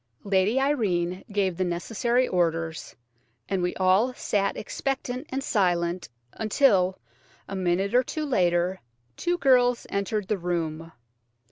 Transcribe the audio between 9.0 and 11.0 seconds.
two girls entered the room.